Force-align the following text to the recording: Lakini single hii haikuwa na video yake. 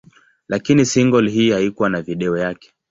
Lakini 0.47 0.85
single 0.85 1.29
hii 1.31 1.51
haikuwa 1.51 1.89
na 1.89 2.01
video 2.01 2.37
yake. 2.37 2.73